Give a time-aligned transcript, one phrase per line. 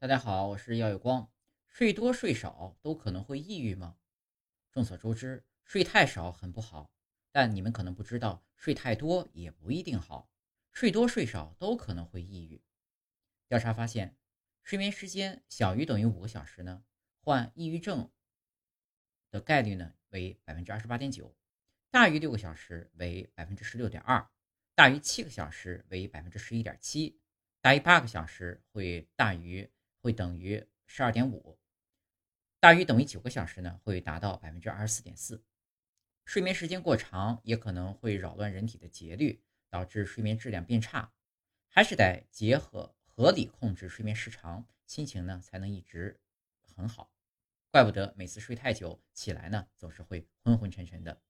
[0.00, 1.30] 大家好，我是耀有光。
[1.68, 3.98] 睡多睡少都可能会抑郁吗？
[4.72, 6.90] 众所周知，睡太少很不好，
[7.30, 10.30] 但你们可能不知道，睡太多也不一定好。
[10.72, 12.62] 睡多睡少都可能会抑郁。
[13.46, 14.16] 调查发现，
[14.62, 16.82] 睡眠时间小于等于五个小时呢，
[17.20, 18.10] 患抑郁症
[19.30, 21.36] 的概率呢为百分之二十八点九，
[21.90, 24.26] 大于六个小时为百分之十六点二，
[24.74, 27.20] 大于七个小时为百分之十一点七，
[27.60, 29.70] 大于八个小时会大于。
[30.00, 31.58] 会等于十二点五，
[32.58, 35.44] 大于等于九个小时呢，会达到百分之二十四点四。
[36.24, 41.12] 睡眠时间过长也可能会扰乱人体的节律，导致睡眠质量变差。
[41.68, 46.20] 还是得结合合理控制睡眠时长，心情呢才能一直
[46.60, 47.12] 很好。
[47.70, 51.22] 怪不得每次睡太久起来呢，总是会昏昏沉沉的。